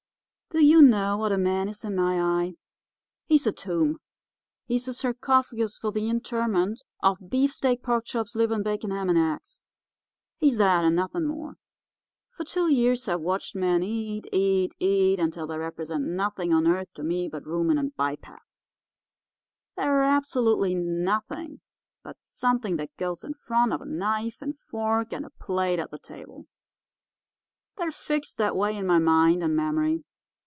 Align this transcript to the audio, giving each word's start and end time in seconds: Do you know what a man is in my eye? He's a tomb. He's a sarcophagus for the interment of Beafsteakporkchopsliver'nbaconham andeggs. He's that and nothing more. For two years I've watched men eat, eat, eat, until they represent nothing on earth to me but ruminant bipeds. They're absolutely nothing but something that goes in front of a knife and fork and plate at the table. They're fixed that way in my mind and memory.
Do 0.53 0.59
you 0.61 0.81
know 0.81 1.15
what 1.15 1.31
a 1.31 1.37
man 1.37 1.69
is 1.69 1.85
in 1.85 1.95
my 1.95 2.19
eye? 2.21 2.55
He's 3.25 3.47
a 3.47 3.53
tomb. 3.53 4.01
He's 4.65 4.85
a 4.85 4.93
sarcophagus 4.93 5.77
for 5.77 5.93
the 5.93 6.09
interment 6.09 6.83
of 7.01 7.19
Beafsteakporkchopsliver'nbaconham 7.19 9.09
andeggs. 9.11 9.63
He's 10.39 10.57
that 10.57 10.83
and 10.83 10.93
nothing 10.93 11.23
more. 11.25 11.55
For 12.31 12.43
two 12.43 12.67
years 12.69 13.07
I've 13.07 13.21
watched 13.21 13.55
men 13.55 13.81
eat, 13.81 14.27
eat, 14.33 14.75
eat, 14.77 15.21
until 15.21 15.47
they 15.47 15.57
represent 15.57 16.03
nothing 16.03 16.51
on 16.53 16.67
earth 16.67 16.91
to 16.95 17.03
me 17.03 17.29
but 17.29 17.47
ruminant 17.47 17.95
bipeds. 17.95 18.67
They're 19.77 20.03
absolutely 20.03 20.75
nothing 20.75 21.61
but 22.03 22.19
something 22.19 22.75
that 22.75 22.97
goes 22.97 23.23
in 23.23 23.35
front 23.35 23.71
of 23.71 23.79
a 23.79 23.85
knife 23.85 24.41
and 24.41 24.59
fork 24.59 25.13
and 25.13 25.25
plate 25.39 25.79
at 25.79 25.91
the 25.91 25.97
table. 25.99 26.45
They're 27.77 27.89
fixed 27.89 28.37
that 28.39 28.57
way 28.57 28.75
in 28.75 28.85
my 28.85 28.99
mind 28.99 29.41
and 29.43 29.55
memory. 29.55 30.03